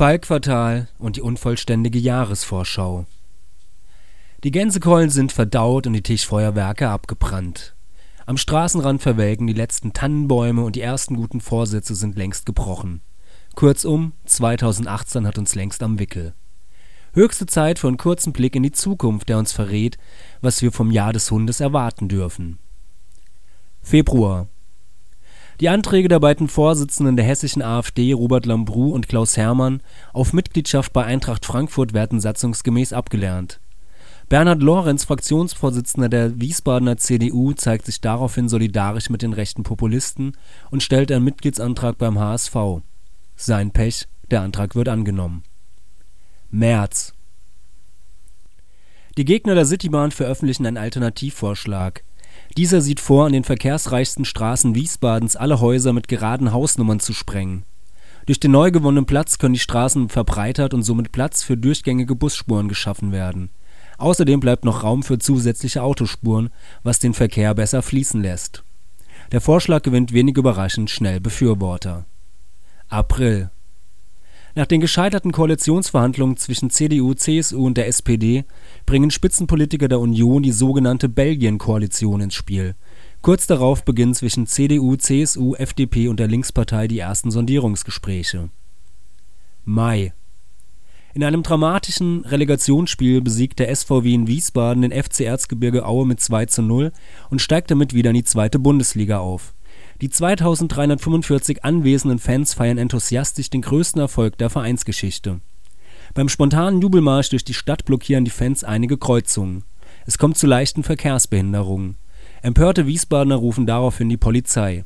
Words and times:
Fallquartal 0.00 0.88
und 0.98 1.16
die 1.16 1.20
unvollständige 1.20 1.98
Jahresvorschau. 1.98 3.04
Die 4.44 4.50
Gänsekeulen 4.50 5.10
sind 5.10 5.30
verdaut 5.30 5.86
und 5.86 5.92
die 5.92 6.02
Tischfeuerwerke 6.02 6.88
abgebrannt. 6.88 7.74
Am 8.24 8.38
Straßenrand 8.38 9.02
verwelken 9.02 9.46
die 9.46 9.52
letzten 9.52 9.92
Tannenbäume 9.92 10.64
und 10.64 10.76
die 10.76 10.80
ersten 10.80 11.16
guten 11.16 11.42
Vorsätze 11.42 11.94
sind 11.94 12.16
längst 12.16 12.46
gebrochen. 12.46 13.02
Kurzum, 13.54 14.14
2018 14.24 15.26
hat 15.26 15.36
uns 15.36 15.54
längst 15.54 15.82
am 15.82 15.98
Wickel. 15.98 16.32
Höchste 17.12 17.44
Zeit 17.44 17.78
für 17.78 17.88
einen 17.88 17.98
kurzen 17.98 18.32
Blick 18.32 18.56
in 18.56 18.62
die 18.62 18.72
Zukunft, 18.72 19.28
der 19.28 19.36
uns 19.36 19.52
verrät, 19.52 19.98
was 20.40 20.62
wir 20.62 20.72
vom 20.72 20.90
Jahr 20.90 21.12
des 21.12 21.30
Hundes 21.30 21.60
erwarten 21.60 22.08
dürfen. 22.08 22.58
Februar 23.82 24.48
die 25.60 25.68
Anträge 25.68 26.08
der 26.08 26.20
beiden 26.20 26.48
Vorsitzenden 26.48 27.16
der 27.16 27.26
hessischen 27.26 27.60
AfD, 27.60 28.14
Robert 28.14 28.46
Lambrou 28.46 28.92
und 28.94 29.08
Klaus 29.08 29.36
Hermann, 29.36 29.82
auf 30.14 30.32
Mitgliedschaft 30.32 30.94
bei 30.94 31.04
Eintracht 31.04 31.44
Frankfurt 31.44 31.92
werden 31.92 32.18
satzungsgemäß 32.18 32.94
abgelehnt. 32.94 33.60
Bernhard 34.30 34.62
Lorenz, 34.62 35.04
Fraktionsvorsitzender 35.04 36.08
der 36.08 36.40
Wiesbadener 36.40 36.96
CDU, 36.96 37.52
zeigt 37.52 37.84
sich 37.84 38.00
daraufhin 38.00 38.48
solidarisch 38.48 39.10
mit 39.10 39.20
den 39.20 39.34
rechten 39.34 39.62
Populisten 39.62 40.36
und 40.70 40.82
stellt 40.82 41.12
einen 41.12 41.24
Mitgliedsantrag 41.24 41.98
beim 41.98 42.18
HSV. 42.18 42.54
Sein 43.36 43.70
Pech, 43.72 44.06
der 44.30 44.40
Antrag 44.42 44.74
wird 44.74 44.88
angenommen. 44.88 45.42
März 46.48 47.12
Die 49.18 49.24
Gegner 49.24 49.54
der 49.54 49.66
Citybahn 49.66 50.10
veröffentlichen 50.10 50.64
einen 50.64 50.78
Alternativvorschlag 50.78 52.02
dieser 52.56 52.80
sieht 52.80 53.00
vor, 53.00 53.26
an 53.26 53.32
den 53.32 53.44
verkehrsreichsten 53.44 54.24
Straßen 54.24 54.74
Wiesbadens 54.74 55.36
alle 55.36 55.60
Häuser 55.60 55.92
mit 55.92 56.08
geraden 56.08 56.52
Hausnummern 56.52 57.00
zu 57.00 57.12
sprengen. 57.12 57.64
Durch 58.26 58.40
den 58.40 58.50
neu 58.50 58.70
gewonnenen 58.70 59.06
Platz 59.06 59.38
können 59.38 59.54
die 59.54 59.60
Straßen 59.60 60.08
verbreitert 60.08 60.74
und 60.74 60.82
somit 60.82 61.12
Platz 61.12 61.42
für 61.42 61.56
durchgängige 61.56 62.14
Busspuren 62.14 62.68
geschaffen 62.68 63.12
werden. 63.12 63.50
Außerdem 63.98 64.40
bleibt 64.40 64.64
noch 64.64 64.82
Raum 64.82 65.02
für 65.02 65.18
zusätzliche 65.18 65.82
Autospuren, 65.82 66.50
was 66.82 66.98
den 66.98 67.14
Verkehr 67.14 67.54
besser 67.54 67.82
fließen 67.82 68.22
lässt. 68.22 68.64
Der 69.32 69.40
Vorschlag 69.40 69.82
gewinnt 69.82 70.12
wenig 70.12 70.36
überraschend 70.36 70.90
schnell 70.90 71.20
Befürworter. 71.20 72.06
April 72.88 73.50
nach 74.60 74.66
den 74.66 74.82
gescheiterten 74.82 75.32
Koalitionsverhandlungen 75.32 76.36
zwischen 76.36 76.68
CDU, 76.68 77.14
CSU 77.14 77.64
und 77.64 77.78
der 77.78 77.86
SPD 77.86 78.44
bringen 78.84 79.10
Spitzenpolitiker 79.10 79.88
der 79.88 80.00
Union 80.00 80.42
die 80.42 80.52
sogenannte 80.52 81.08
Belgien-Koalition 81.08 82.20
ins 82.20 82.34
Spiel. 82.34 82.74
Kurz 83.22 83.46
darauf 83.46 83.86
beginnen 83.86 84.12
zwischen 84.12 84.46
CDU, 84.46 84.96
CSU, 84.96 85.54
FDP 85.54 86.08
und 86.08 86.20
der 86.20 86.28
Linkspartei 86.28 86.88
die 86.88 86.98
ersten 86.98 87.30
Sondierungsgespräche. 87.30 88.50
Mai 89.64 90.12
In 91.14 91.24
einem 91.24 91.42
dramatischen 91.42 92.26
Relegationsspiel 92.26 93.22
besiegt 93.22 93.60
der 93.60 93.74
SVW 93.74 94.12
in 94.12 94.26
Wiesbaden 94.26 94.82
den 94.82 94.92
FC 94.92 95.20
Erzgebirge 95.20 95.86
Aue 95.86 96.06
mit 96.06 96.20
2:0 96.20 96.92
und 97.30 97.40
steigt 97.40 97.70
damit 97.70 97.94
wieder 97.94 98.10
in 98.10 98.16
die 98.16 98.24
zweite 98.24 98.58
Bundesliga 98.58 99.20
auf 99.20 99.54
die 100.00 100.08
2345 100.08 101.64
anwesenden 101.64 102.18
Fans 102.18 102.54
feiern 102.54 102.78
enthusiastisch 102.78 103.50
den 103.50 103.62
größten 103.62 104.00
Erfolg 104.00 104.38
der 104.38 104.50
Vereinsgeschichte. 104.50 105.40
Beim 106.14 106.28
spontanen 106.28 106.80
Jubelmarsch 106.80 107.28
durch 107.28 107.44
die 107.44 107.54
Stadt 107.54 107.84
blockieren 107.84 108.24
die 108.24 108.30
Fans 108.30 108.64
einige 108.64 108.98
Kreuzungen. 108.98 109.64
Es 110.06 110.18
kommt 110.18 110.38
zu 110.38 110.46
leichten 110.46 110.82
Verkehrsbehinderungen. 110.82 111.96
Empörte 112.42 112.86
Wiesbadener 112.86 113.36
rufen 113.36 113.66
daraufhin 113.66 114.08
die 114.08 114.16
Polizei. 114.16 114.84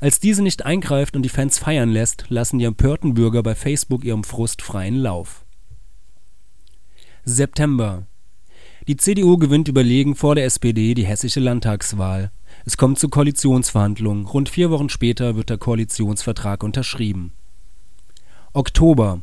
Als 0.00 0.18
diese 0.18 0.42
nicht 0.42 0.66
eingreift 0.66 1.14
und 1.14 1.22
die 1.22 1.28
Fans 1.28 1.58
feiern 1.58 1.90
lässt, 1.90 2.26
lassen 2.28 2.58
die 2.58 2.64
empörten 2.64 3.14
Bürger 3.14 3.42
bei 3.42 3.54
Facebook 3.54 4.04
ihrem 4.04 4.24
Frust 4.24 4.60
freien 4.60 4.96
Lauf. 4.96 5.44
September 7.24 8.06
Die 8.88 8.96
CDU 8.96 9.36
gewinnt 9.36 9.68
überlegen 9.68 10.16
vor 10.16 10.34
der 10.34 10.44
SPD 10.44 10.94
die 10.94 11.06
hessische 11.06 11.38
Landtagswahl. 11.38 12.32
Es 12.64 12.76
kommt 12.76 12.98
zu 12.98 13.08
Koalitionsverhandlungen, 13.08 14.26
rund 14.26 14.48
vier 14.48 14.70
Wochen 14.70 14.88
später 14.88 15.34
wird 15.36 15.50
der 15.50 15.58
Koalitionsvertrag 15.58 16.62
unterschrieben. 16.62 17.32
Oktober 18.52 19.20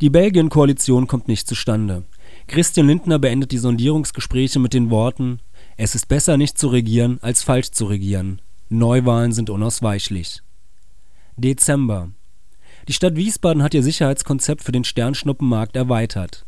Die 0.00 0.10
Belgien-Koalition 0.10 1.06
kommt 1.06 1.28
nicht 1.28 1.48
zustande. 1.48 2.04
Christian 2.46 2.86
Lindner 2.86 3.18
beendet 3.18 3.52
die 3.52 3.58
Sondierungsgespräche 3.58 4.58
mit 4.58 4.74
den 4.74 4.90
Worten 4.90 5.40
Es 5.76 5.94
ist 5.94 6.08
besser 6.08 6.36
nicht 6.36 6.58
zu 6.58 6.68
regieren, 6.68 7.18
als 7.22 7.42
falsch 7.42 7.70
zu 7.70 7.86
regieren. 7.86 8.42
Neuwahlen 8.68 9.32
sind 9.32 9.48
unausweichlich. 9.48 10.42
Dezember 11.36 12.10
Die 12.86 12.92
Stadt 12.92 13.16
Wiesbaden 13.16 13.62
hat 13.62 13.74
ihr 13.74 13.82
Sicherheitskonzept 13.82 14.62
für 14.62 14.72
den 14.72 14.84
Sternschnuppenmarkt 14.84 15.76
erweitert 15.76 16.44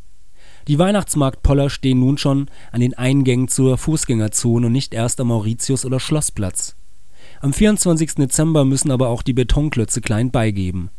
die 0.68 0.78
Weihnachtsmarktpoller 0.78 1.70
stehen 1.70 2.00
nun 2.00 2.18
schon 2.18 2.46
an 2.72 2.80
den 2.80 2.94
Eingängen 2.94 3.48
zur 3.48 3.78
Fußgängerzone 3.78 4.66
und 4.66 4.72
nicht 4.72 4.94
erst 4.94 5.20
am 5.20 5.28
Mauritius 5.28 5.84
oder 5.84 6.00
Schlossplatz. 6.00 6.76
Am 7.40 7.52
24. 7.52 8.16
Dezember 8.16 8.64
müssen 8.64 8.90
aber 8.90 9.08
auch 9.08 9.22
die 9.22 9.32
Betonklötze 9.32 10.00
klein 10.00 10.30
beigeben. 10.30 10.90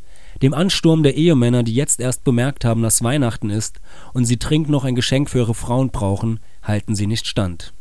Dem 0.41 0.53
Ansturm 0.53 1.03
der 1.03 1.15
Ehemänner, 1.15 1.63
die 1.63 1.73
jetzt 1.73 1.99
erst 1.99 2.23
bemerkt 2.23 2.65
haben, 2.65 2.81
dass 2.81 3.03
Weihnachten 3.03 3.49
ist 3.49 3.79
und 4.13 4.25
sie 4.25 4.39
dringend 4.39 4.69
noch 4.69 4.85
ein 4.85 4.95
Geschenk 4.95 5.29
für 5.29 5.39
ihre 5.39 5.53
Frauen 5.53 5.91
brauchen, 5.91 6.39
halten 6.63 6.95
sie 6.95 7.07
nicht 7.07 7.27
stand 7.27 7.73